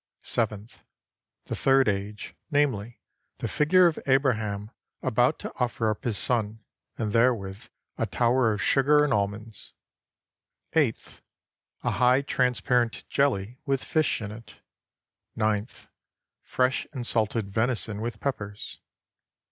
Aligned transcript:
Seventh 0.23 0.81
The 1.45 1.55
third 1.55 1.87
age, 1.87 2.33
namely, 2.49 2.99
the 3.37 3.47
figure 3.47 3.85
of 3.85 3.99
Abraham 4.07 4.71
about 5.03 5.37
to 5.37 5.53
offer 5.59 5.91
up 5.91 6.05
his 6.05 6.17
son, 6.17 6.63
and 6.97 7.13
therewith 7.13 7.67
a 7.99 8.07
tower 8.07 8.51
of 8.51 8.63
sugar 8.63 9.03
and 9.03 9.13
almonds. 9.13 9.73
Eighth 10.73 11.21
A 11.83 11.91
high 11.91 12.23
transparent 12.23 13.07
jelly 13.09 13.59
with 13.67 13.83
fish 13.83 14.23
in 14.23 14.31
it. 14.31 14.55
Ninth 15.35 15.87
Fresh 16.41 16.87
and 16.93 17.05
salted 17.05 17.51
venison 17.51 18.01
with 18.01 18.19
peppers. 18.19 18.79